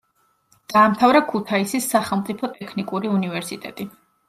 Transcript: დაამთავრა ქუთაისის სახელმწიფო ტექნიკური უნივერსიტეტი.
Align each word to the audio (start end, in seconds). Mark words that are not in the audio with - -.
დაამთავრა 0.71 1.21
ქუთაისის 1.33 1.89
სახელმწიფო 1.95 2.51
ტექნიკური 2.57 3.15
უნივერსიტეტი. 3.21 3.91